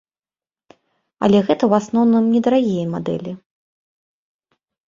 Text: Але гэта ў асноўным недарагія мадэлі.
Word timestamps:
Але 1.27 1.37
гэта 1.47 1.59
ў 1.67 1.71
асноўным 1.81 2.23
недарагія 2.39 2.85
мадэлі. 2.97 3.31